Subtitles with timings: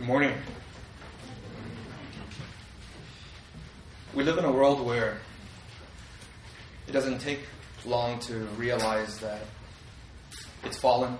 [0.00, 0.32] Good morning.
[4.14, 5.18] We live in a world where
[6.88, 7.40] it doesn't take
[7.84, 9.42] long to realize that
[10.64, 11.18] it's fallen,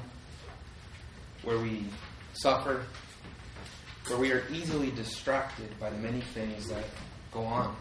[1.42, 1.84] where we
[2.32, 2.86] suffer,
[4.06, 6.84] where we are easily distracted by the many things that
[7.32, 7.76] go on.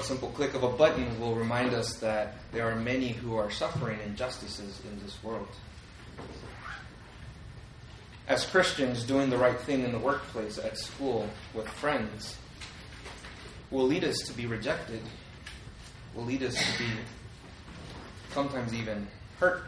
[0.00, 3.52] A simple click of a button will remind us that there are many who are
[3.52, 5.46] suffering injustices in this world.
[8.28, 12.36] As Christians, doing the right thing in the workplace, at school, with friends,
[13.70, 15.00] will lead us to be rejected,
[16.14, 16.90] will lead us to be
[18.32, 19.06] sometimes even
[19.40, 19.62] hurt.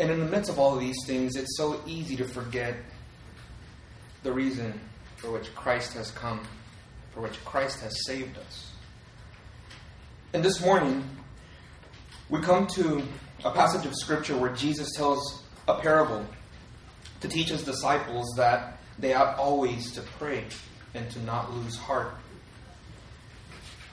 [0.00, 2.74] And in the midst of all of these things, it's so easy to forget
[4.24, 4.80] the reason
[5.16, 6.40] for which Christ has come,
[7.14, 8.72] for which Christ has saved us.
[10.32, 11.08] And this morning,
[12.28, 13.04] we come to
[13.44, 16.24] a passage of Scripture where Jesus tells a parable
[17.20, 20.44] to teach his disciples that they ought always to pray
[20.94, 22.14] and to not lose heart.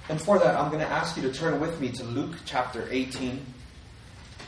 [0.09, 2.87] And for that, I'm going to ask you to turn with me to Luke chapter
[2.89, 3.45] 18,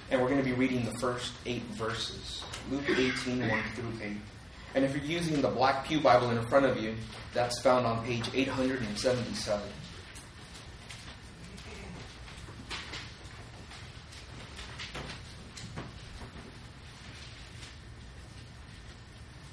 [0.10, 2.44] and we're going to be reading the first eight verses.
[2.72, 4.18] Luke 18, 1 through 8.
[4.74, 6.96] And if you're using the Black Pew Bible in front of you,
[7.34, 9.62] that's found on page 877.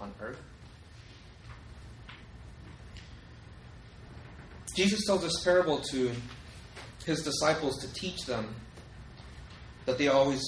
[0.00, 0.40] on earth?
[4.76, 6.12] Jesus tells this parable to
[7.04, 8.54] his disciples to teach them
[9.86, 10.42] that they always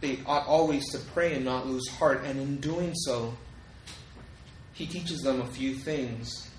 [0.00, 3.34] they ought always to pray and not lose heart, and in doing so,
[4.74, 6.50] he teaches them a few things.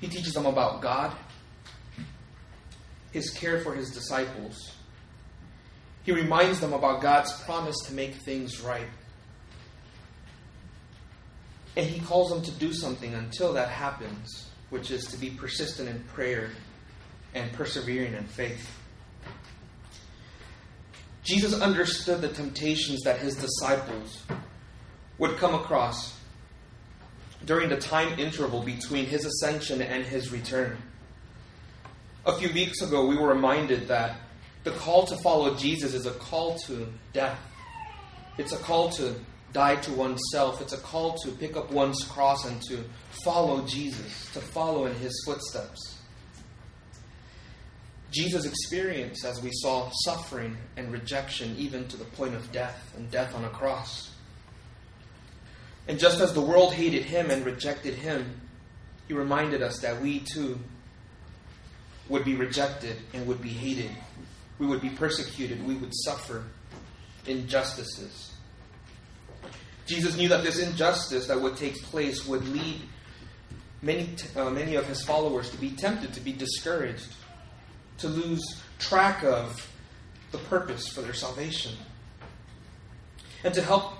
[0.00, 1.16] He teaches them about God,
[3.12, 4.74] his care for his disciples.
[6.02, 8.88] He reminds them about God's promise to make things right.
[11.76, 15.88] And he calls them to do something until that happens which is to be persistent
[15.88, 16.50] in prayer
[17.34, 18.68] and persevering in faith.
[21.22, 24.22] Jesus understood the temptations that his disciples
[25.18, 26.18] would come across
[27.44, 30.76] during the time interval between his ascension and his return.
[32.24, 34.18] A few weeks ago, we were reminded that
[34.64, 37.38] the call to follow Jesus is a call to death.
[38.36, 39.14] It's a call to
[39.56, 40.60] die to oneself.
[40.60, 42.84] It's a call to pick up one's cross and to
[43.24, 45.96] follow Jesus, to follow in his footsteps.
[48.10, 53.10] Jesus experienced, as we saw, suffering and rejection, even to the point of death and
[53.10, 54.10] death on a cross.
[55.88, 58.38] And just as the world hated him and rejected him,
[59.08, 60.60] he reminded us that we too
[62.10, 63.90] would be rejected and would be hated.
[64.58, 65.66] We would be persecuted.
[65.66, 66.44] We would suffer
[67.26, 68.25] injustices.
[69.86, 72.82] Jesus knew that this injustice that would take place would lead
[73.82, 77.06] many, uh, many of his followers to be tempted, to be discouraged,
[77.98, 78.42] to lose
[78.78, 79.70] track of
[80.32, 81.72] the purpose for their salvation.
[83.44, 83.92] And to help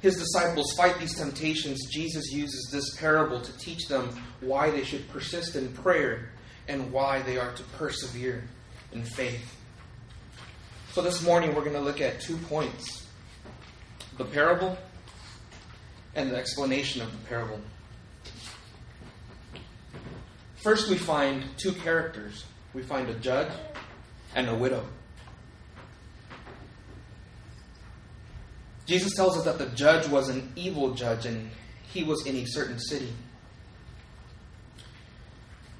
[0.00, 4.08] his disciples fight these temptations, Jesus uses this parable to teach them
[4.40, 6.30] why they should persist in prayer
[6.68, 8.44] and why they are to persevere
[8.92, 9.56] in faith.
[10.92, 13.06] So this morning we're going to look at two points
[14.16, 14.78] the parable
[16.14, 17.60] and the explanation of the parable.
[20.56, 22.44] First, we find two characters
[22.74, 23.52] we find a judge
[24.34, 24.84] and a widow.
[28.84, 31.50] Jesus tells us that the judge was an evil judge and
[31.84, 33.12] he was in a certain city.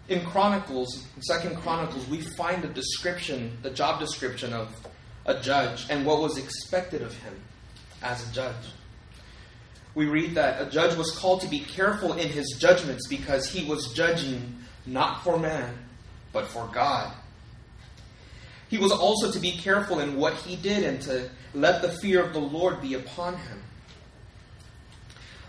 [0.09, 4.75] In Chronicles, in Second Chronicles, we find the description, the job description of
[5.27, 7.35] a judge and what was expected of him
[8.03, 8.55] as a judge.
[9.95, 13.65] We read that a judge was called to be careful in his judgments because he
[13.65, 15.75] was judging not for man,
[16.33, 17.13] but for God.
[18.69, 22.25] He was also to be careful in what he did and to let the fear
[22.25, 23.63] of the Lord be upon him.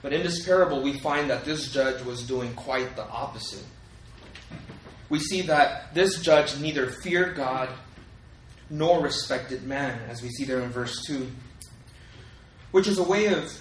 [0.04, 3.66] But in this parable, we find that this judge was doing quite the opposite.
[5.10, 7.70] We see that this judge neither feared God
[8.70, 11.28] nor respected man, as we see there in verse 2,
[12.72, 13.52] which is a way of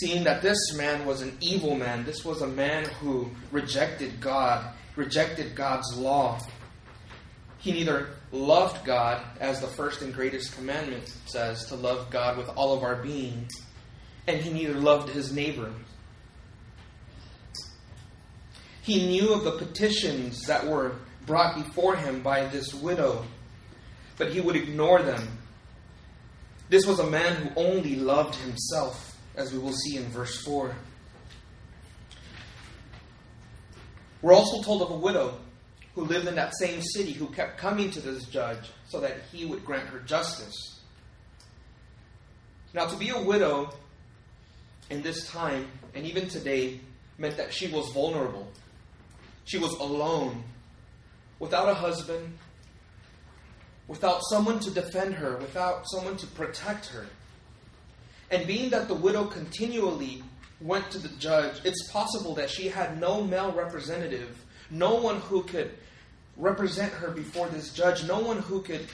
[0.00, 2.04] seeing that this man was an evil man.
[2.04, 6.40] This was a man who rejected God, rejected God's law.
[7.58, 12.48] He neither loved God, as the first and greatest commandment says, to love God with
[12.50, 13.48] all of our being,
[14.26, 15.72] and he neither loved his neighbor.
[18.82, 23.24] He knew of the petitions that were brought before him by this widow,
[24.18, 25.38] but he would ignore them.
[26.68, 30.74] This was a man who only loved himself, as we will see in verse 4.
[34.22, 35.38] We're also told of a widow
[35.94, 39.44] who lived in that same city who kept coming to this judge so that he
[39.44, 40.80] would grant her justice.
[42.72, 43.72] Now, to be a widow
[44.90, 46.80] in this time, and even today,
[47.18, 48.48] meant that she was vulnerable.
[49.44, 50.42] She was alone,
[51.38, 52.38] without a husband,
[53.86, 57.06] without someone to defend her, without someone to protect her.
[58.30, 60.22] And being that the widow continually
[60.60, 65.42] went to the judge, it's possible that she had no male representative, no one who
[65.42, 65.72] could
[66.36, 68.86] represent her before this judge, no one who could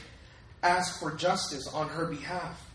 [0.62, 2.70] ask for justice on her behalf.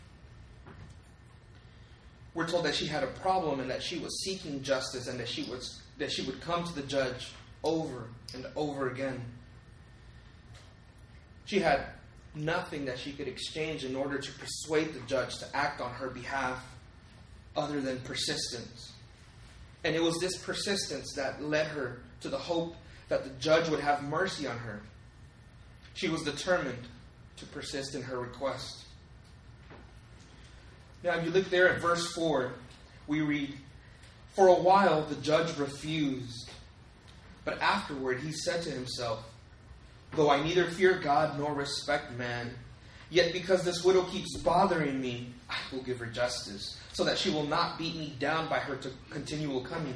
[2.33, 5.29] We're told that she had a problem and that she was seeking justice and that
[5.29, 7.31] she was that she would come to the judge
[7.63, 9.23] over and over again.
[11.45, 11.85] She had
[12.35, 16.09] nothing that she could exchange in order to persuade the judge to act on her
[16.09, 16.63] behalf
[17.55, 18.93] other than persistence.
[19.83, 22.75] And it was this persistence that led her to the hope
[23.07, 24.81] that the judge would have mercy on her.
[25.93, 26.87] She was determined
[27.37, 28.83] to persist in her request.
[31.03, 32.51] Now, if you look there at verse 4,
[33.07, 33.53] we read,
[34.33, 36.49] For a while the judge refused
[37.45, 39.23] but afterward he said to himself,
[40.15, 42.51] Though I neither fear God nor respect man,
[43.09, 47.29] yet because this widow keeps bothering me, I will give her justice, so that she
[47.29, 48.79] will not beat me down by her
[49.09, 49.95] continual coming.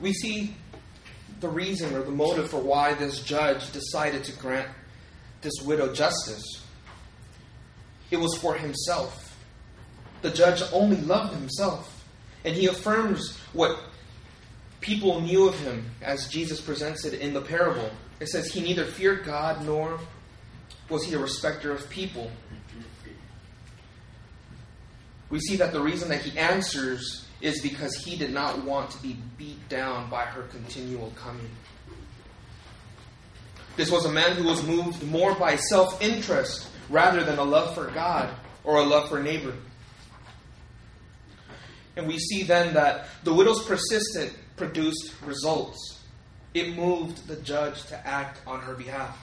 [0.00, 0.54] We see
[1.40, 4.68] the reason or the motive for why this judge decided to grant
[5.40, 6.44] this widow justice.
[8.10, 9.36] It was for himself.
[10.22, 12.04] The judge only loved himself.
[12.44, 13.78] And he affirms what
[14.80, 17.90] people knew of him as Jesus presents it in the parable.
[18.20, 19.98] It says he neither feared God nor
[20.88, 22.30] was he a respecter of people.
[25.30, 29.02] We see that the reason that he answers is because he did not want to
[29.02, 31.50] be beat down by her continual coming.
[33.76, 37.74] This was a man who was moved more by self interest rather than a love
[37.74, 38.34] for God
[38.64, 39.54] or a love for neighbor.
[41.96, 46.00] And we see then that the widow's persistent produced results.
[46.54, 49.16] It moved the judge to act on her behalf.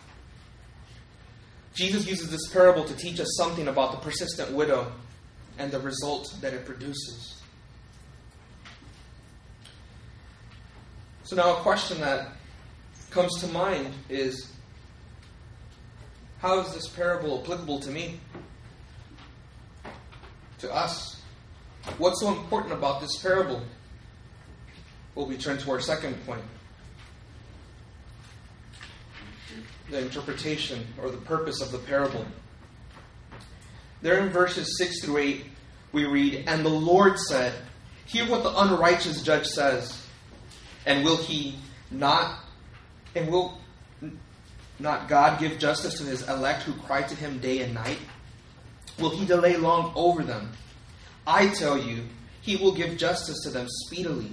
[1.73, 4.91] Jesus uses this parable to teach us something about the persistent widow
[5.57, 7.41] and the result that it produces.
[11.23, 12.29] So, now a question that
[13.09, 14.53] comes to mind is
[16.39, 18.19] how is this parable applicable to me?
[20.59, 21.21] To us?
[21.97, 23.61] What's so important about this parable?
[25.15, 26.43] Well, we turn to our second point
[29.89, 32.25] the interpretation or the purpose of the parable.
[34.01, 35.45] There in verses 6 through 8,
[35.91, 37.53] we read, And the Lord said,
[38.05, 40.05] Hear what the unrighteous judge says,
[40.85, 41.55] and will he
[41.89, 42.39] not,
[43.15, 43.59] and will
[44.77, 47.97] not God give justice to his elect who cry to him day and night?
[48.99, 50.51] Will he delay long over them?
[51.25, 52.03] I tell you,
[52.41, 54.31] he will give justice to them speedily.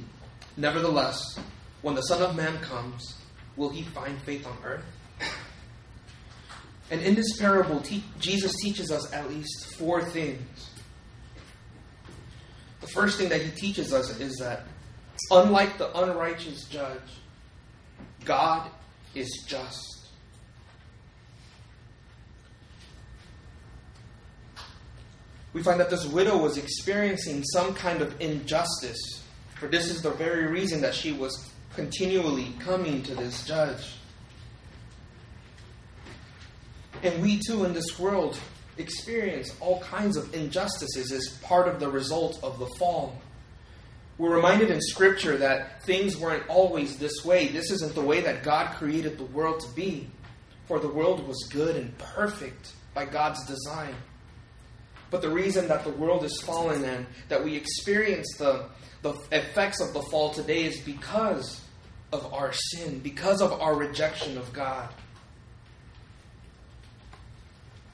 [0.57, 1.39] Nevertheless,
[1.81, 3.17] when the Son of Man comes,
[3.57, 4.85] will he find faith on earth?
[6.91, 10.71] And in this parable, te- Jesus teaches us at least four things.
[12.83, 14.65] The first thing that he teaches us is that,
[15.31, 17.01] unlike the unrighteous judge,
[18.25, 18.71] God
[19.15, 20.09] is just.
[25.55, 29.22] We find that this widow was experiencing some kind of injustice
[29.63, 33.95] for this is the very reason that she was continually coming to this judge.
[37.05, 38.37] And we too in this world
[38.77, 43.17] experience all kinds of injustices as part of the result of the fall.
[44.19, 47.47] We're reminded in Scripture that things weren't always this way.
[47.47, 50.11] This isn't the way that God created the world to be.
[50.67, 53.95] For the world was good and perfect by God's design.
[55.13, 58.65] But the reason that the world is fallen and that we experience the,
[59.03, 61.61] the effects of the fall today is because
[62.15, 64.89] of our sin, because of our rejection of God.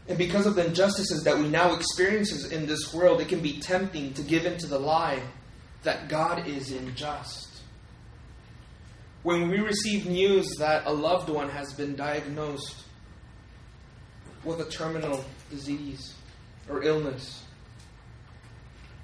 [0.07, 3.59] And because of the injustices that we now experience in this world, it can be
[3.59, 5.21] tempting to give into the lie
[5.83, 7.63] that God is unjust.
[9.25, 12.85] When we receive news that a loved one has been diagnosed
[14.45, 16.15] with a terminal disease
[16.69, 17.45] or illness,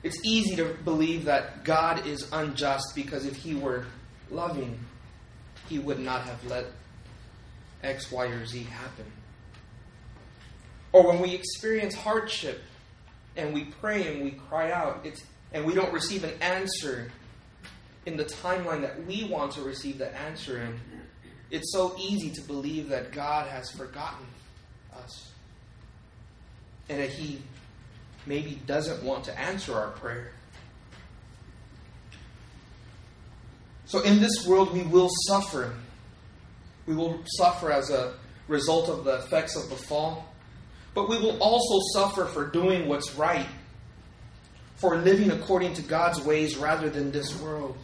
[0.03, 3.87] it's easy to believe that God is unjust because if He were
[4.31, 4.79] loving,
[5.69, 6.67] He would not have let
[7.83, 9.07] X, Y, or Z happen.
[10.93, 12.63] Or when we experience hardship
[13.37, 15.07] and we pray and we cry out,
[15.53, 17.11] and we don't receive an answer
[18.07, 20.79] in the timeline that we want to receive the answer in,
[21.51, 24.27] it's so easy to believe that God has forgotten
[24.97, 25.33] us.
[26.89, 27.41] And that He
[28.27, 30.33] maybe doesn't want to answer our prayer.
[33.87, 35.75] So, in this world, we will suffer.
[36.87, 38.15] We will suffer as a
[38.49, 40.35] result of the effects of the fall.
[40.95, 43.47] But we will also suffer for doing what's right,
[44.77, 47.77] for living according to God's ways rather than this world.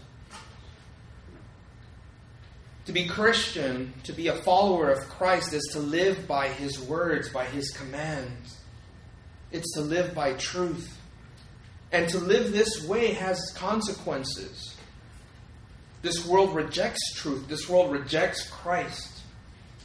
[2.87, 7.29] To be Christian, to be a follower of Christ, is to live by His words,
[7.29, 8.60] by His commands.
[9.53, 10.97] It's to live by truth.
[11.93, 14.77] And to live this way has consequences.
[16.03, 19.21] This world rejects truth, this world rejects Christ.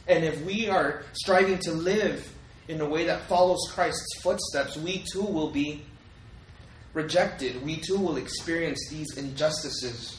[0.08, 2.32] And if we are striving to live
[2.68, 5.84] in a way that follows Christ's footsteps, we too will be
[6.94, 7.62] rejected.
[7.62, 10.18] We too will experience these injustices.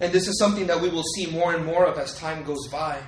[0.00, 2.68] And this is something that we will see more and more of as time goes
[2.68, 3.00] by.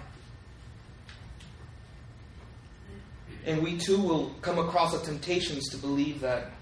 [3.47, 6.53] And we too will come across the temptations to believe that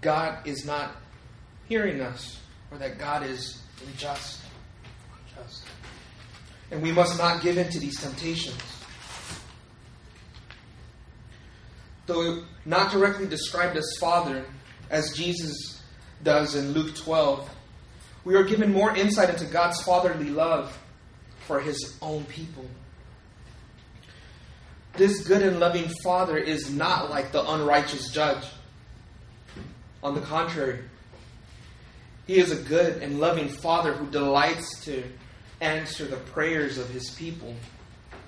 [0.00, 0.96] God is not
[1.68, 2.38] hearing us
[2.70, 4.40] or that God is unjust.
[5.36, 5.64] unjust.
[6.70, 8.60] And we must not give in to these temptations.
[12.10, 14.44] though not directly described as Father,
[14.90, 15.80] as Jesus
[16.22, 17.48] does in Luke 12,
[18.24, 20.76] we are given more insight into God's fatherly love
[21.46, 22.66] for his own people.
[24.94, 28.44] This good and loving Father is not like the unrighteous judge.
[30.02, 30.80] On the contrary,
[32.26, 35.04] he is a good and loving Father who delights to
[35.60, 37.54] answer the prayers of his people,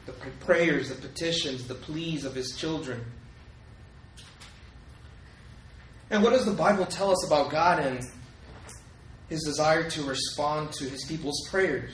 [0.07, 3.05] the prayers, the petitions, the pleas of his children.
[6.11, 8.01] And what does the Bible tell us about God and
[9.31, 11.93] his desire to respond to his people's prayers?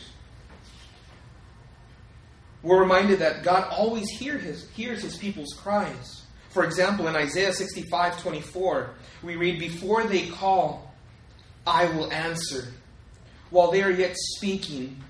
[2.63, 6.23] We're reminded that God always hear his, hears his people's cries.
[6.51, 8.91] For example, in Isaiah 65 24,
[9.23, 10.93] we read, Before they call,
[11.67, 12.67] I will answer.
[13.51, 15.03] While they are yet speaking,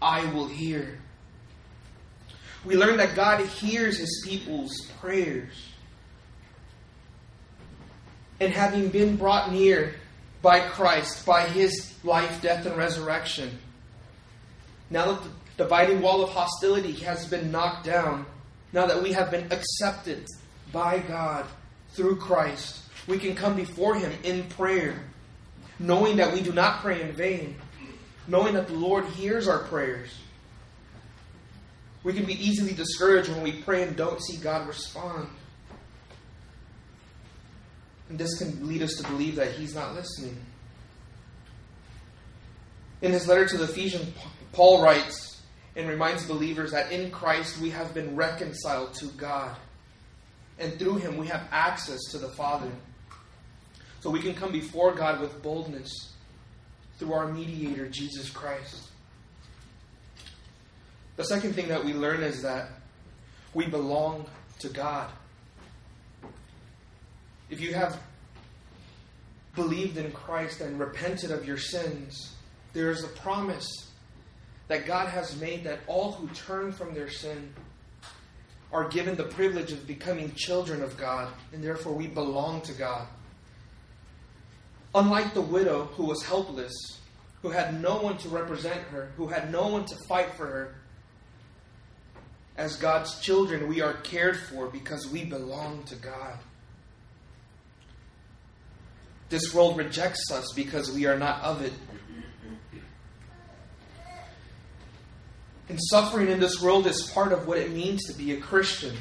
[0.00, 0.98] I will hear.
[2.64, 5.52] We learn that God hears his people's prayers
[8.40, 9.94] and having been brought near
[10.42, 13.58] by Christ, by his life, death, and resurrection,
[14.90, 18.26] now that the dividing wall of hostility has been knocked down,
[18.72, 20.26] now that we have been accepted
[20.72, 21.46] by God
[21.90, 25.04] through Christ, we can come before him in prayer,
[25.78, 27.56] knowing that we do not pray in vain,
[28.26, 30.10] knowing that the Lord hears our prayers.
[32.02, 35.28] We can be easily discouraged when we pray and don't see God respond.
[38.08, 40.36] And this can lead us to believe that he's not listening.
[43.00, 44.12] In his letter to the Ephesians,
[44.52, 45.33] Paul writes
[45.76, 49.56] and reminds believers that in Christ we have been reconciled to God.
[50.58, 52.70] And through him we have access to the Father.
[54.00, 56.12] So we can come before God with boldness
[56.98, 58.88] through our mediator, Jesus Christ.
[61.16, 62.68] The second thing that we learn is that
[63.52, 64.26] we belong
[64.60, 65.10] to God.
[67.50, 68.00] If you have
[69.54, 72.34] believed in Christ and repented of your sins,
[72.72, 73.90] there is a promise
[74.68, 77.54] that God has made that all who turn from their sin
[78.72, 83.06] are given the privilege of becoming children of God, and therefore we belong to God.
[84.94, 86.72] Unlike the widow who was helpless,
[87.42, 90.74] who had no one to represent her, who had no one to fight for her,
[92.56, 96.38] as God's children, we are cared for because we belong to God.
[99.28, 101.72] This world rejects us because we are not of it.
[105.68, 108.96] And suffering in this world is part of what it means to be a Christian.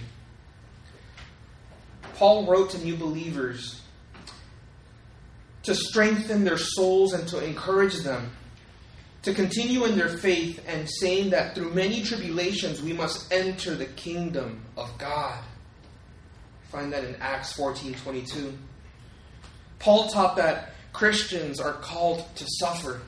[2.15, 3.81] Paul wrote to new believers
[5.63, 8.31] to strengthen their souls and to encourage them
[9.23, 13.85] to continue in their faith and saying that through many tribulations we must enter the
[13.85, 15.43] kingdom of God.
[16.69, 18.57] Find that in Acts 14 22.
[19.79, 23.01] Paul taught that Christians are called to suffer.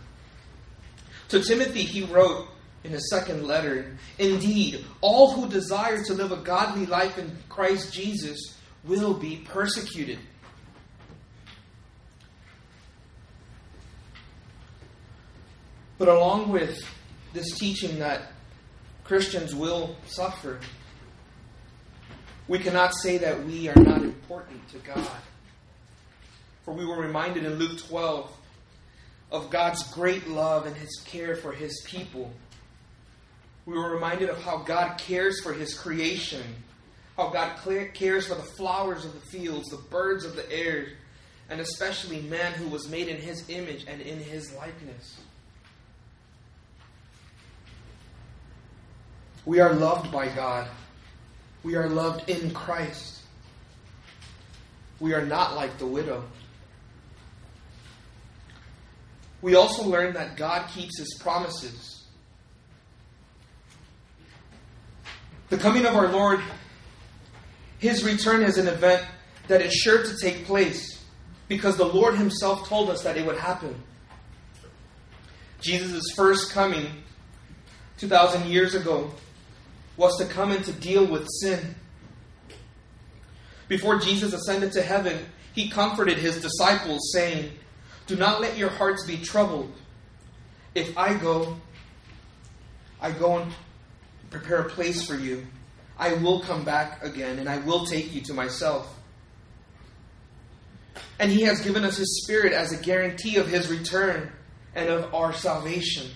[1.29, 2.47] To Timothy, he wrote
[2.85, 7.91] in his second letter Indeed, all who desire to live a godly life in Christ
[7.91, 10.19] Jesus will be persecuted.
[15.97, 16.87] But along with
[17.33, 18.31] this teaching that
[19.03, 20.59] Christians will suffer,
[22.47, 25.07] we cannot say that we are not important to God.
[26.63, 28.31] For we were reminded in Luke 12
[29.31, 32.31] of God's great love and his care for his people.
[33.65, 36.43] We were reminded of how God cares for his creation,
[37.17, 37.57] how God
[37.93, 40.89] cares for the flowers of the fields, the birds of the air,
[41.49, 45.19] and especially man who was made in his image and in his likeness.
[49.45, 50.67] We are loved by God.
[51.63, 53.21] We are loved in Christ.
[54.99, 56.23] We are not like the widow.
[59.41, 61.94] We also learn that God keeps his promises.
[65.49, 66.39] The coming of our Lord,
[67.77, 69.05] his return is an event
[69.47, 71.03] that is sure to take place
[71.47, 73.75] because the Lord himself told us that it would happen.
[75.61, 76.87] Jesus' first coming
[77.97, 79.11] 2,000 years ago
[79.97, 81.75] was to come and to deal with sin.
[83.67, 87.51] Before Jesus ascended to heaven, he comforted his disciples, saying,
[88.07, 89.73] Do not let your hearts be troubled.
[90.73, 91.55] If I go,
[93.01, 93.47] I go
[94.39, 95.45] prepare a place for you.
[95.97, 98.99] I will come back again, and I will take you to myself.
[101.19, 104.31] And he has given us his Spirit as a guarantee of his return
[104.75, 106.11] and of our salvation.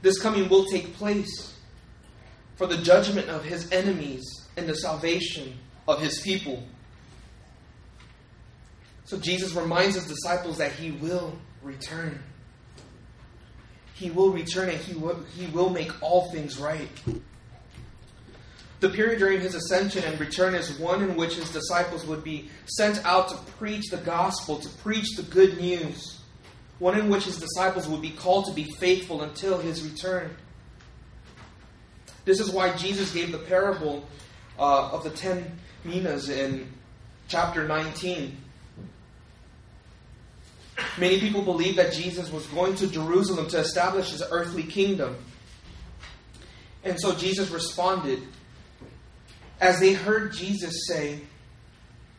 [0.00, 1.56] This coming will take place
[2.54, 4.24] for the judgment of his enemies
[4.56, 6.62] and the salvation of his people.
[9.06, 12.22] So Jesus reminds his disciples that he will return.
[13.98, 16.88] He will return and he will, he will make all things right.
[18.80, 22.48] The period during his ascension and return is one in which his disciples would be
[22.66, 26.20] sent out to preach the gospel, to preach the good news.
[26.78, 30.30] One in which his disciples would be called to be faithful until his return.
[32.24, 34.06] This is why Jesus gave the parable
[34.60, 36.72] uh, of the ten minas in
[37.26, 38.36] chapter 19.
[40.98, 45.16] Many people believe that Jesus was going to Jerusalem to establish his earthly kingdom.
[46.84, 48.22] And so Jesus responded.
[49.60, 51.20] As they heard Jesus say,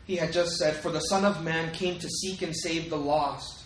[0.04, 2.96] he had just said, For the Son of Man came to seek and save the
[2.96, 3.64] lost.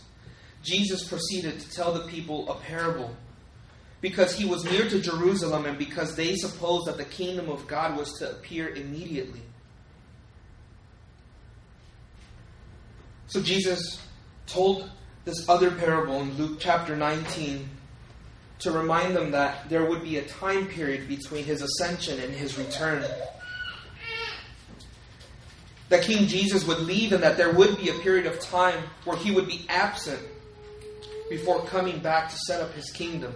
[0.62, 3.14] Jesus proceeded to tell the people a parable
[4.00, 7.96] because he was near to Jerusalem and because they supposed that the kingdom of God
[7.96, 9.40] was to appear immediately.
[13.26, 14.03] So Jesus
[14.46, 14.90] told
[15.24, 17.68] this other parable in Luke chapter 19
[18.60, 22.58] to remind them that there would be a time period between his ascension and his
[22.58, 23.04] return.
[25.88, 29.16] That King Jesus would leave and that there would be a period of time where
[29.16, 30.20] he would be absent
[31.28, 33.32] before coming back to set up his kingdom.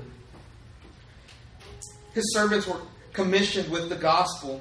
[2.14, 2.80] His servants were
[3.12, 4.60] commissioned with the gospel.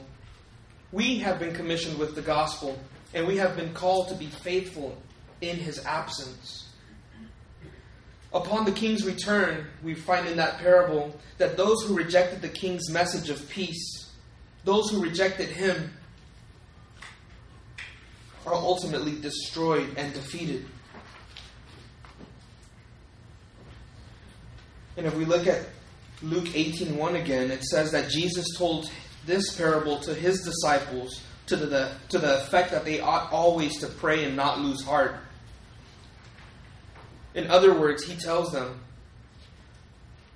[0.92, 2.78] We have been commissioned with the gospel,
[3.14, 4.98] and we have been called to be faithful
[5.41, 6.69] in his absence.
[8.34, 12.89] Upon the king's return, we find in that parable that those who rejected the king's
[12.89, 14.12] message of peace,
[14.63, 15.93] those who rejected him,
[18.45, 20.65] are ultimately destroyed and defeated.
[24.97, 25.65] And if we look at
[26.21, 28.89] Luke 18:1 again, it says that Jesus told
[29.26, 33.88] this parable to his disciples to the, to the effect that they ought always to
[33.88, 35.17] pray and not lose heart.
[37.38, 38.82] In other words, he tells them,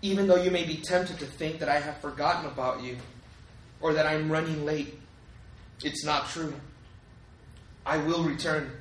[0.01, 2.95] even though you may be tempted to think that I have forgotten about you
[3.81, 4.97] or that I'm running late,
[5.83, 6.53] it's not true.
[7.85, 8.71] I will return.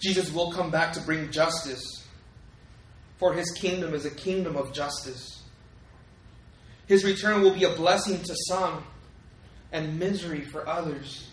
[0.00, 2.02] Jesus will come back to bring justice
[3.22, 5.44] for his kingdom is a kingdom of justice.
[6.88, 8.82] His return will be a blessing to some
[9.70, 11.30] and misery for others.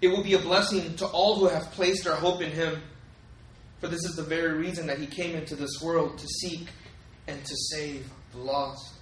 [0.00, 2.80] It will be a blessing to all who have placed their hope in him.
[3.82, 6.68] For this is the very reason that he came into this world to seek
[7.26, 8.92] and to save the lost.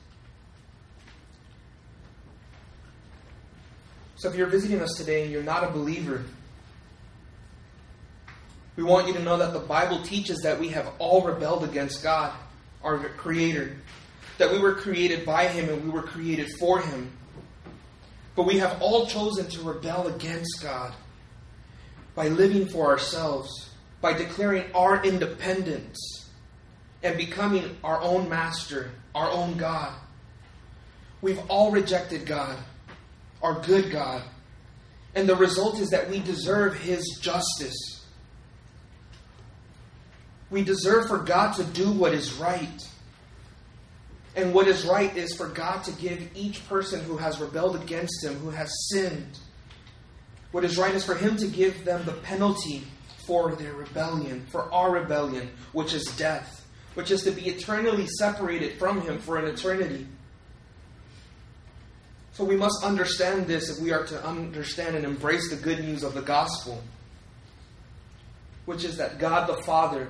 [4.17, 6.25] So if you're visiting us today and you're not a believer,
[8.77, 12.03] we want you to know that the Bible teaches that we have all rebelled against
[12.03, 12.33] God,
[12.83, 13.77] our Creator.
[14.39, 17.13] That we were created by Him and we were created for Him.
[18.35, 20.95] But we have all chosen to rebel against God
[22.15, 23.70] by living for ourselves,
[24.01, 26.31] by declaring our independence,
[27.03, 29.93] and becoming our own master, our own God.
[31.23, 32.59] We've all rejected God
[33.43, 34.23] our good God.
[35.15, 38.05] And the result is that we deserve His justice.
[40.51, 42.89] We deserve for God to do what is right.
[44.37, 48.25] And what is right is for God to give each person who has rebelled against
[48.25, 49.39] Him, who has sinned,
[50.53, 52.85] what is right is for Him to give them the penalty
[53.31, 58.77] for their rebellion, for our rebellion, which is death, which is to be eternally separated
[58.77, 60.05] from Him for an eternity.
[62.33, 66.03] So we must understand this if we are to understand and embrace the good news
[66.03, 66.83] of the gospel,
[68.65, 70.09] which is that God the Father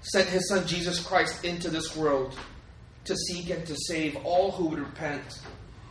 [0.00, 2.34] sent his Son Jesus Christ into this world
[3.04, 5.42] to seek and to save all who would repent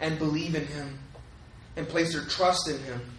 [0.01, 0.97] and believe in him
[1.75, 3.14] and place their trust in him.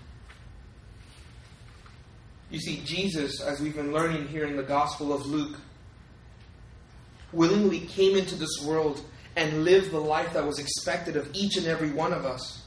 [2.51, 5.57] You see, Jesus, as we've been learning here in the Gospel of Luke,
[7.33, 9.05] willingly came into this world
[9.35, 12.63] and lived the life that was expected of each and every one of us.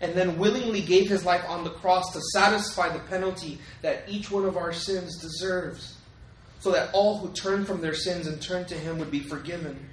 [0.00, 4.30] And then willingly gave his life on the cross to satisfy the penalty that each
[4.30, 5.96] one of our sins deserves,
[6.60, 9.88] so that all who turn from their sins and turn to him would be forgiven.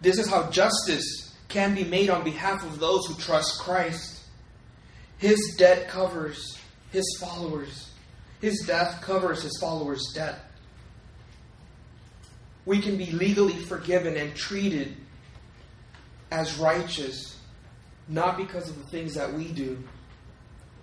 [0.00, 4.22] This is how justice can be made on behalf of those who trust Christ.
[5.16, 6.57] His debt covers
[6.90, 7.90] his followers.
[8.40, 10.40] His death covers his followers' debt
[12.68, 14.94] we can be legally forgiven and treated
[16.30, 17.40] as righteous,
[18.08, 19.82] not because of the things that we do,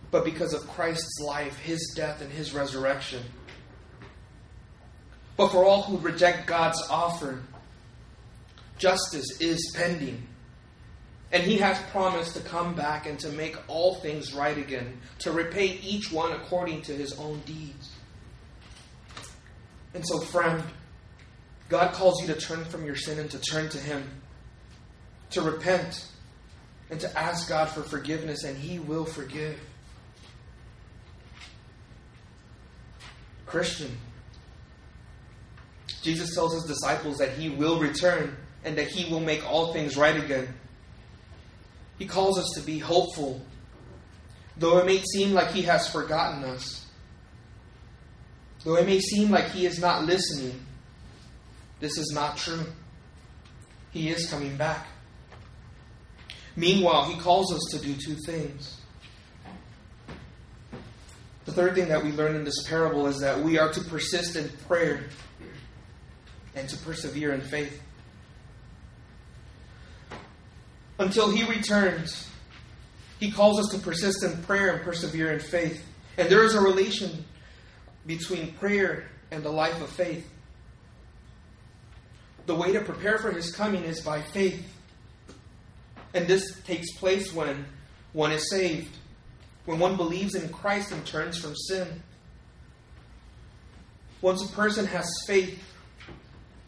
[0.09, 3.21] but because of Christ's life, his death, and his resurrection.
[5.37, 7.43] But for all who reject God's offer,
[8.79, 10.25] justice is pending.
[11.31, 15.31] And he has promised to come back and to make all things right again, to
[15.31, 17.91] repay each one according to his own deeds.
[19.95, 20.61] And so, friend,
[21.69, 24.03] God calls you to turn from your sin and to turn to Him,
[25.31, 26.05] to repent,
[26.91, 29.57] and to ask God for forgiveness, and He will forgive.
[33.45, 33.97] Christian,
[36.01, 39.97] Jesus tells His disciples that He will return and that He will make all things
[39.97, 40.53] right again.
[41.97, 43.41] He calls us to be hopeful,
[44.57, 46.85] though it may seem like He has forgotten us,
[48.63, 50.65] though it may seem like He is not listening.
[51.79, 52.65] This is not true.
[53.91, 54.87] He is coming back.
[56.55, 58.79] Meanwhile, he calls us to do two things.
[61.45, 64.35] The third thing that we learn in this parable is that we are to persist
[64.35, 65.03] in prayer
[66.55, 67.81] and to persevere in faith.
[70.97, 72.29] Until he returns,
[73.19, 75.83] he calls us to persist in prayer and persevere in faith.
[76.17, 77.25] And there is a relation
[78.05, 80.29] between prayer and the life of faith
[82.45, 84.63] the way to prepare for his coming is by faith.
[86.13, 87.65] And this takes place when
[88.13, 88.95] one is saved,
[89.65, 92.01] when one believes in Christ and turns from sin.
[94.21, 95.61] Once a person has faith,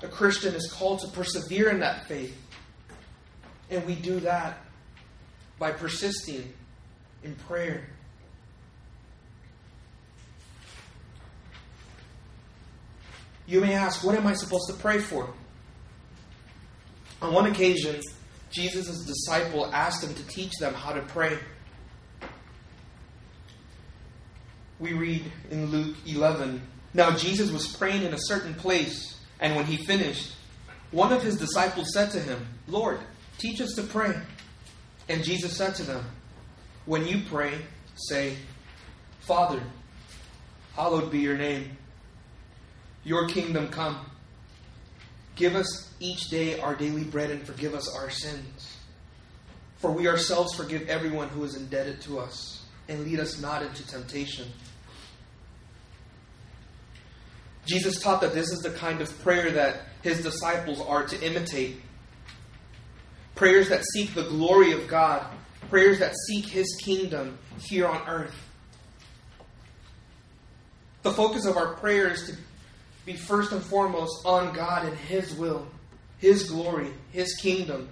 [0.03, 2.35] a Christian is called to persevere in that faith.
[3.69, 4.59] And we do that
[5.59, 6.53] by persisting
[7.23, 7.87] in prayer.
[13.45, 15.29] You may ask, what am I supposed to pray for?
[17.21, 18.01] On one occasion,
[18.51, 21.37] Jesus' disciple asked him to teach them how to pray.
[24.79, 26.61] We read in Luke 11
[26.93, 30.33] Now Jesus was praying in a certain place, and when he finished,
[30.91, 32.99] one of his disciples said to him, Lord,
[33.37, 34.15] teach us to pray.
[35.09, 36.03] And Jesus said to them,
[36.85, 37.53] When you pray,
[37.95, 38.35] say,
[39.21, 39.61] Father,
[40.75, 41.77] hallowed be your name.
[43.03, 44.09] Your kingdom come.
[45.35, 48.77] Give us each day our daily bread and forgive us our sins.
[49.77, 53.85] For we ourselves forgive everyone who is indebted to us, and lead us not into
[53.87, 54.47] temptation.
[57.67, 61.81] Jesus taught that this is the kind of prayer that his disciples are to imitate.
[63.37, 65.25] Prayers that seek the glory of God
[65.69, 68.35] prayers that seek His kingdom here on earth.
[71.03, 72.35] The focus of our prayer is to
[73.05, 75.67] be first and foremost on God and His will,
[76.17, 77.89] His glory, His kingdom.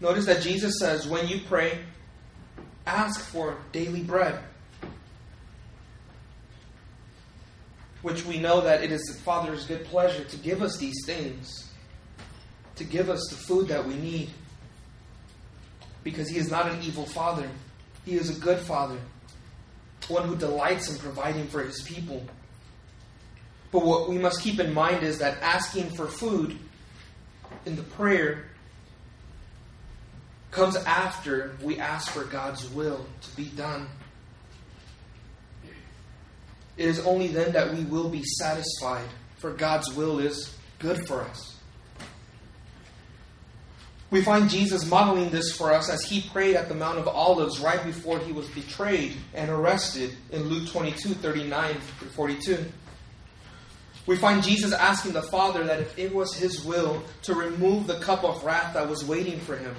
[0.00, 1.78] Notice that Jesus says, when you pray,
[2.86, 4.38] ask for daily bread.
[8.02, 11.65] Which we know that it is the Father's good pleasure to give us these things,
[12.76, 14.30] to give us the food that we need.
[16.04, 17.48] Because He is not an evil Father,
[18.04, 18.98] He is a good Father,
[20.08, 22.24] one who delights in providing for His people.
[23.72, 26.58] But what we must keep in mind is that asking for food
[27.64, 28.46] in the prayer
[30.50, 33.88] comes after we ask for God's will to be done.
[36.76, 39.08] It is only then that we will be satisfied,
[39.38, 41.55] for God's will is good for us.
[44.10, 47.58] We find Jesus modeling this for us as he prayed at the Mount of Olives
[47.60, 52.64] right before he was betrayed and arrested in Luke 22 39 42.
[54.06, 57.98] We find Jesus asking the Father that if it was his will to remove the
[57.98, 59.74] cup of wrath that was waiting for him,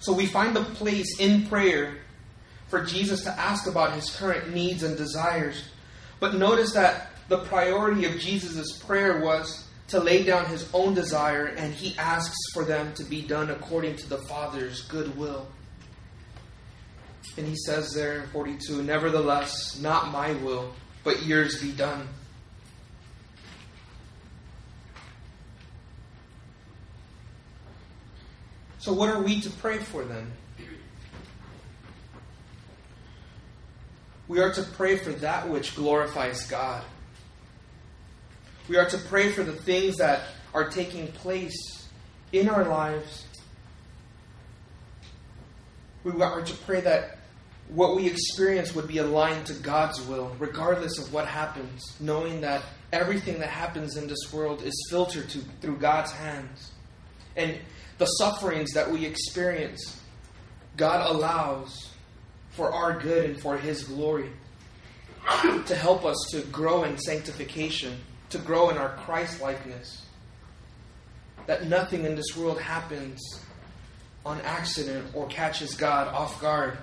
[0.00, 1.98] So we find the place in prayer
[2.68, 5.62] for Jesus to ask about his current needs and desires.
[6.18, 11.46] But notice that the priority of Jesus' prayer was to lay down his own desire,
[11.46, 15.46] and he asks for them to be done according to the Father's good will.
[17.36, 22.08] And he says there in 42, Nevertheless, not my will, but yours be done.
[28.80, 30.32] So, what are we to pray for then?
[34.26, 36.82] We are to pray for that which glorifies God.
[38.70, 41.88] We are to pray for the things that are taking place
[42.30, 43.26] in our lives.
[46.04, 47.18] We are to pray that
[47.70, 52.62] what we experience would be aligned to God's will, regardless of what happens, knowing that
[52.92, 56.70] everything that happens in this world is filtered to, through God's hands.
[57.34, 57.58] And
[57.98, 60.00] the sufferings that we experience,
[60.76, 61.90] God allows
[62.50, 64.30] for our good and for His glory
[65.66, 67.98] to help us to grow in sanctification,
[68.30, 70.04] to grow in our Christ likeness.
[71.46, 73.20] That nothing in this world happens
[74.24, 76.78] on accident or catches God off guard.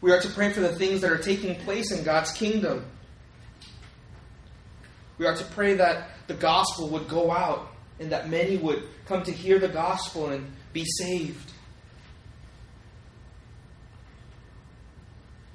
[0.00, 2.86] We are to pray for the things that are taking place in God's kingdom.
[5.18, 9.22] We are to pray that the gospel would go out and that many would come
[9.24, 11.52] to hear the gospel and be saved.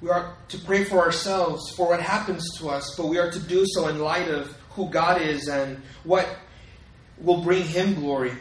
[0.02, 3.38] We are to pray for ourselves, for what happens to us, but we are to
[3.38, 6.28] do so in light of who God is and what
[7.18, 8.32] will bring Him glory.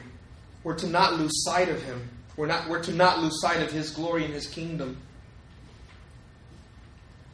[0.63, 2.09] We're to not lose sight of Him.
[2.35, 4.97] We're, not, we're to not lose sight of His glory and His kingdom.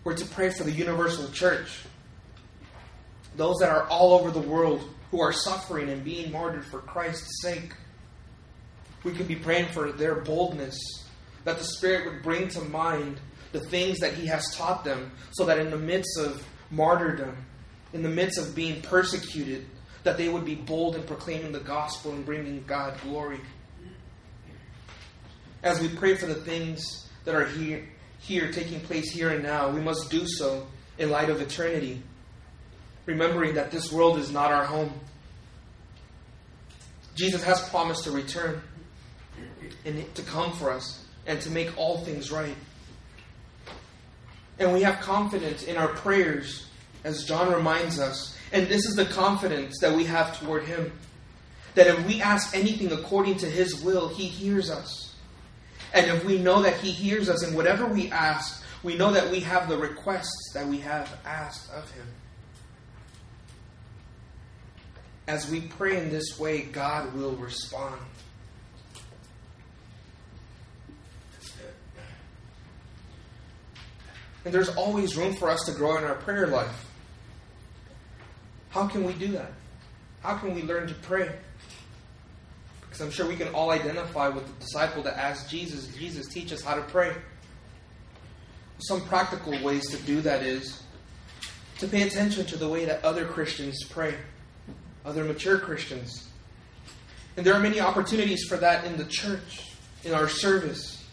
[0.04, 1.80] We're to pray for the universal church,
[3.36, 7.42] those that are all over the world who are suffering and being martyred for Christ's
[7.42, 7.74] sake.
[9.04, 10.78] We could be praying for their boldness,
[11.44, 13.20] that the Spirit would bring to mind
[13.52, 17.36] the things that He has taught them, so that in the midst of martyrdom,
[17.94, 19.66] in the midst of being persecuted,
[20.04, 23.40] that they would be bold in proclaiming the gospel and bringing God glory.
[25.64, 27.88] As we pray for the things that are here,
[28.20, 30.66] here taking place here and now, we must do so
[30.98, 32.02] in light of eternity
[33.06, 34.92] remembering that this world is not our home.
[37.16, 38.62] Jesus has promised to return
[39.86, 42.56] and to come for us and to make all things right.
[44.62, 46.67] And we have confidence in our prayers,
[47.04, 48.38] as John reminds us.
[48.54, 50.91] And this is the confidence that we have toward Him.
[51.74, 55.15] That if we ask anything according to His will, He hears us.
[55.95, 59.32] And if we know that He hears us in whatever we ask, we know that
[59.32, 62.06] we have the requests that we have asked of Him.
[65.28, 68.00] As we pray in this way, God will respond.
[74.43, 76.86] And there's always room for us to grow in our prayer life.
[78.69, 79.51] How can we do that?
[80.23, 81.30] How can we learn to pray?
[82.82, 86.51] Because I'm sure we can all identify with the disciple that asked Jesus, Jesus, teach
[86.51, 87.13] us how to pray.
[88.80, 90.84] Some practical ways to do that is
[91.80, 94.15] to pay attention to the way that other Christians pray
[95.06, 96.27] other mature Christians.
[97.38, 99.71] And there are many opportunities for that in the church,
[100.04, 101.04] in our service,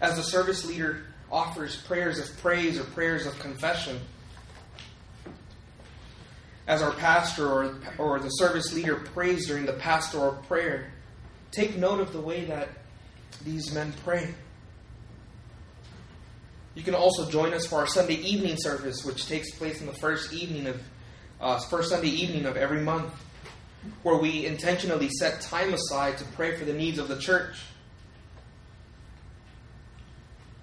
[0.00, 3.98] as a service leader offers prayers of praise or prayers of confession.
[6.68, 10.92] as our pastor or, or the service leader prays during the pastoral prayer,
[11.50, 12.68] take note of the way that
[13.42, 14.34] these men pray.
[16.74, 19.94] You can also join us for our Sunday evening service, which takes place in the
[19.94, 20.80] first evening of
[21.40, 23.12] uh, first Sunday evening of every month,
[24.02, 27.62] where we intentionally set time aside to pray for the needs of the church.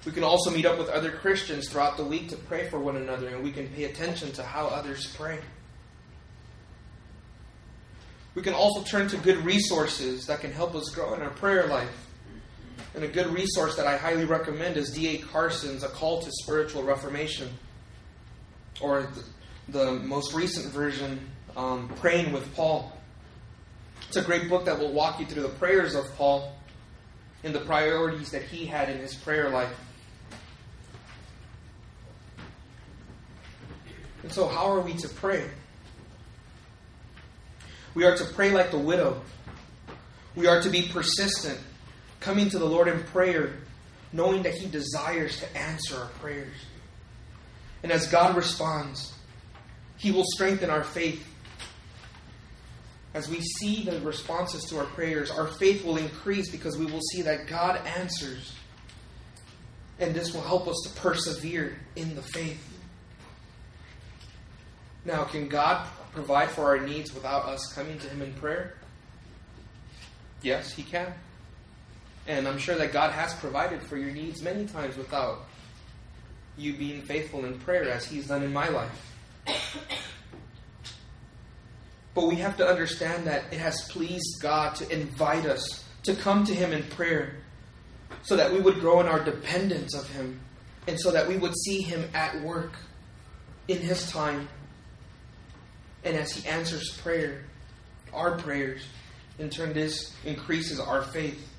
[0.06, 2.96] We can also meet up with other Christians throughout the week to pray for one
[2.96, 5.39] another, and we can pay attention to how others pray.
[8.36, 11.68] We can also turn to good resources that can help us grow in our prayer
[11.68, 12.08] life.
[12.94, 15.18] And a good resource that I highly recommend is D.A.
[15.20, 17.50] Carson's A Call to Spiritual Reformation,
[18.82, 19.10] or
[19.70, 21.20] the, most recent version,
[21.58, 22.91] um, Praying with Paul.
[24.08, 26.56] It's a great book that will walk you through the prayers of Paul
[27.44, 29.74] and the priorities that he had in his prayer life.
[34.25, 35.47] And so, how are we to pray?
[37.93, 39.21] We are to pray like the widow.
[40.35, 41.59] We are to be persistent,
[42.21, 43.53] coming to the Lord in prayer,
[44.11, 46.55] knowing that He desires to answer our prayers.
[47.83, 49.13] And as God responds,
[49.97, 51.23] He will strengthen our faith.
[53.13, 57.01] As we see the responses to our prayers, our faith will increase because we will
[57.13, 58.55] see that God answers.
[59.99, 62.74] And this will help us to persevere in the faith.
[65.06, 68.74] Now, can God provide for our needs without us coming to Him in prayer?
[70.41, 71.13] Yes, He can.
[72.28, 75.46] And I'm sure that God has provided for your needs many times without
[76.58, 79.12] you being faithful in prayer, as He's done in my life.
[82.15, 86.46] But we have to understand that it has pleased God to invite us to come
[86.46, 87.36] to Him in prayer
[88.24, 90.39] so that we would grow in our dependence of Him
[90.88, 92.74] and so that we would see Him at work
[93.68, 94.48] in His time
[96.06, 97.41] and as He answers prayer,
[98.13, 98.82] our prayers,
[99.39, 101.50] in turn, this increases our faith.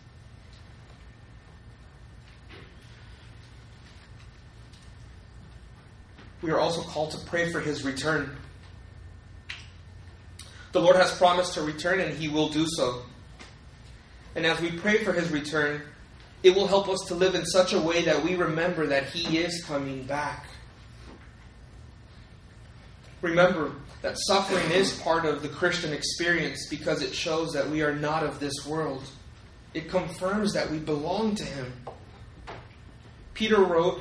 [6.41, 8.37] We are also called to pray for His return.
[10.73, 13.03] The Lord has promised to return, and He will do so.
[14.37, 15.83] And as we pray for His return,
[16.43, 19.39] it will help us to live in such a way that we remember that He
[19.39, 20.47] is coming back.
[23.23, 27.95] Remember, that suffering is part of the Christian experience because it shows that we are
[27.95, 29.03] not of this world.
[29.75, 31.73] It confirms that we belong to Him.
[33.35, 34.01] Peter wrote,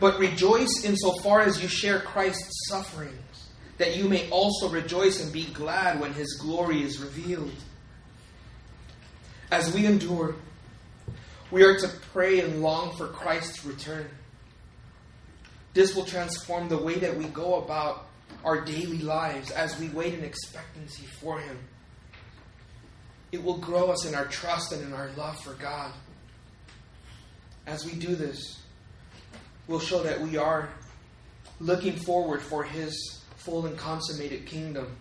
[0.00, 5.46] But rejoice insofar as you share Christ's sufferings, that you may also rejoice and be
[5.46, 7.52] glad when His glory is revealed.
[9.50, 10.34] As we endure,
[11.50, 14.08] we are to pray and long for Christ's return.
[15.74, 18.06] This will transform the way that we go about
[18.44, 21.58] our daily lives as we wait in expectancy for Him.
[23.30, 25.92] It will grow us in our trust and in our love for God.
[27.66, 28.60] As we do this,
[29.68, 30.68] we'll show that we are
[31.60, 34.96] looking forward for His full and consummated kingdom.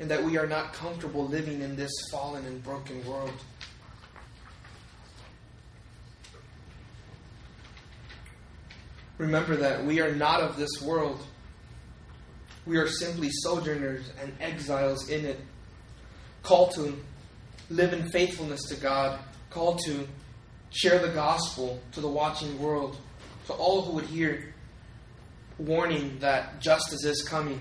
[0.00, 3.32] And that we are not comfortable living in this fallen and broken world.
[9.18, 11.20] Remember that we are not of this world.
[12.68, 15.40] We are simply sojourners and exiles in it,
[16.42, 17.02] Call to
[17.70, 20.06] live in faithfulness to God, Call to
[20.68, 22.98] share the gospel to the watching world,
[23.46, 24.52] to all who would hear,
[25.56, 27.58] warning that justice is coming,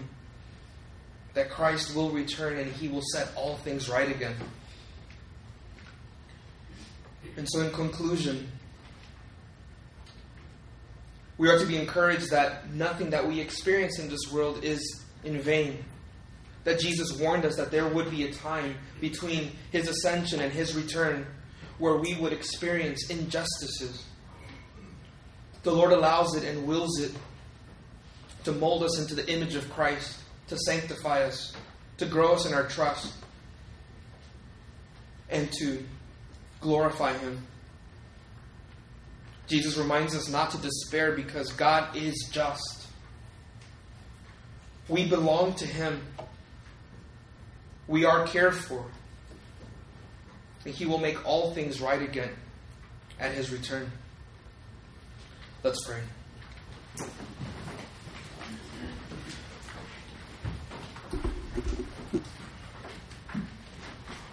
[1.36, 4.36] that Christ will return and he will set all things right again.
[7.38, 8.52] And so, in conclusion,
[11.38, 15.40] we are to be encouraged that nothing that we experience in this world is in
[15.40, 15.84] vain.
[16.64, 20.76] That Jesus warned us that there would be a time between his ascension and his
[20.76, 21.26] return
[21.78, 24.06] where we would experience injustices.
[25.64, 27.12] The Lord allows it and wills it
[28.46, 31.54] to mold us into the image of Christ, to sanctify us,
[31.98, 33.14] to grow us in our trust,
[35.30, 35.84] and to
[36.62, 37.46] glorify Him.
[39.48, 42.88] Jesus reminds us not to despair because God is just.
[44.90, 46.02] We belong to Him.
[47.88, 48.86] We are cared for.
[50.66, 52.32] And He will make all things right again
[53.20, 53.90] at His return.
[55.64, 56.02] Let's pray.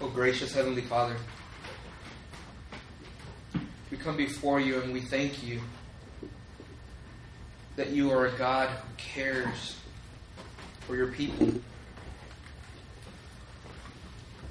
[0.01, 1.17] Oh, gracious Heavenly Father
[4.05, 5.59] come before you and we thank you
[7.77, 9.77] that you are a God who cares,
[10.81, 11.55] for your people.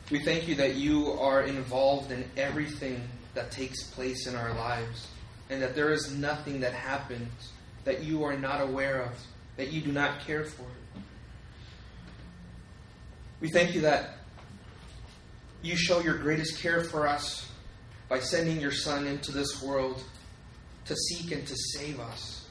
[0.10, 5.08] We thank you that you are involved in everything that takes place in our lives,
[5.52, 7.52] and that there is nothing that happens
[7.84, 9.12] that you are not aware of,
[9.58, 10.66] that you do not care for.
[13.40, 14.18] We thank you that
[15.62, 17.48] you show your greatest care for us
[18.10, 20.04] by sending your Son into this world
[20.86, 22.48] to seek and to save us.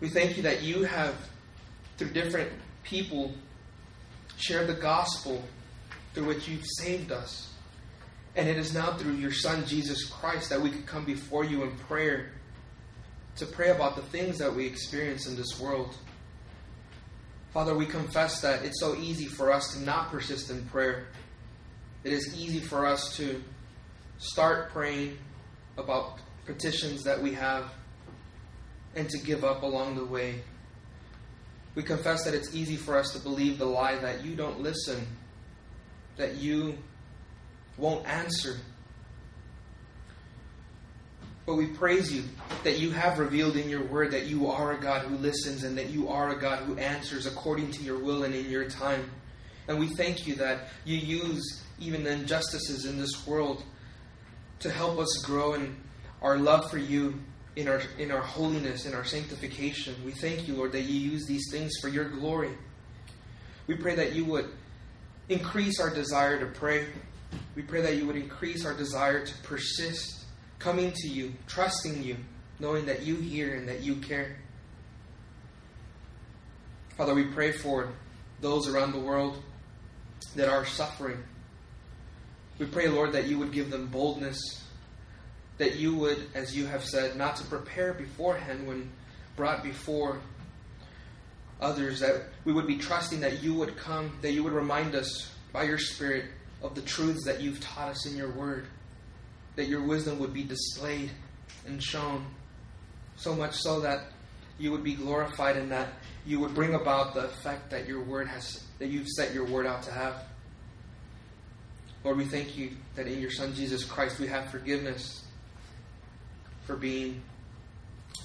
[0.00, 1.14] We thank you that you have,
[1.96, 2.50] through different
[2.82, 3.32] people,
[4.36, 5.42] shared the gospel
[6.12, 7.52] through which you've saved us.
[8.34, 11.62] And it is now through your Son, Jesus Christ, that we can come before you
[11.62, 12.32] in prayer
[13.36, 15.94] to pray about the things that we experience in this world.
[17.52, 21.06] Father, we confess that it's so easy for us to not persist in prayer.
[22.02, 23.42] It is easy for us to
[24.22, 25.18] start praying
[25.76, 27.72] about petitions that we have
[28.94, 30.42] and to give up along the way.
[31.74, 35.06] We confess that it's easy for us to believe the lie that you don't listen,
[36.16, 36.78] that you
[37.76, 38.56] won't answer.
[41.44, 42.22] But we praise you
[42.62, 45.76] that you have revealed in your word that you are a God who listens and
[45.78, 49.10] that you are a God who answers according to your will and in your time.
[49.66, 53.64] And we thank you that you use even the injustices in this world
[54.62, 55.76] to help us grow in
[56.22, 57.20] our love for you,
[57.56, 59.94] in our, in our holiness, in our sanctification.
[60.04, 62.50] We thank you, Lord, that you use these things for your glory.
[63.66, 64.48] We pray that you would
[65.28, 66.86] increase our desire to pray.
[67.54, 70.24] We pray that you would increase our desire to persist
[70.58, 72.16] coming to you, trusting you,
[72.60, 74.36] knowing that you hear and that you care.
[76.96, 77.88] Father, we pray for
[78.40, 79.42] those around the world
[80.36, 81.22] that are suffering.
[82.58, 84.64] We pray, Lord, that you would give them boldness,
[85.58, 88.90] that you would, as you have said, not to prepare beforehand when
[89.36, 90.20] brought before
[91.60, 95.32] others, that we would be trusting that you would come, that you would remind us
[95.52, 96.26] by your Spirit
[96.62, 98.66] of the truths that you've taught us in your word
[99.56, 101.10] that your wisdom would be displayed
[101.66, 102.26] and shown,
[103.16, 104.04] so much so that
[104.58, 105.88] you would be glorified and that
[106.24, 109.66] you would bring about the effect that your word has that you've set your word
[109.66, 110.14] out to have.
[112.04, 115.24] Lord, we thank you that in your Son Jesus Christ we have forgiveness
[116.64, 117.22] for being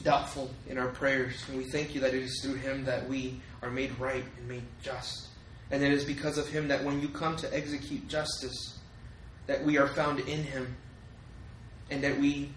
[0.03, 1.43] doubtful in our prayers.
[1.47, 4.47] And we thank you that it is through him that we are made right and
[4.47, 5.27] made just.
[5.71, 8.79] And it is because of him that when you come to execute justice,
[9.47, 10.75] that we are found in him
[11.89, 12.51] and that we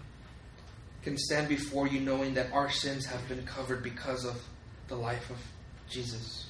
[1.03, 4.41] can stand before you knowing that our sins have been covered because of
[4.87, 5.37] the life of
[5.89, 6.47] Jesus.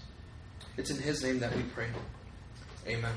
[0.78, 1.88] It's in His name that we pray.
[2.88, 3.14] Amen.